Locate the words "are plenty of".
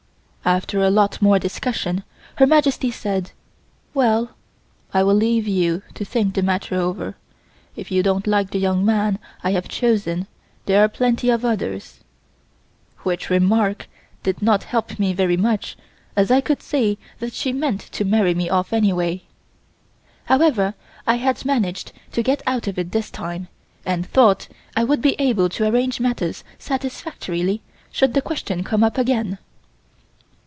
10.83-11.45